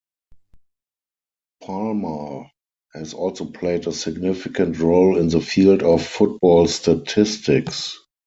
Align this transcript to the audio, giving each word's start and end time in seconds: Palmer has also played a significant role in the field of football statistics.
Palmer 1.61 2.49
has 2.95 3.13
also 3.13 3.45
played 3.45 3.85
a 3.85 3.91
significant 3.91 4.79
role 4.79 5.15
in 5.19 5.27
the 5.29 5.41
field 5.41 5.83
of 5.83 6.03
football 6.03 6.65
statistics. 6.67 7.99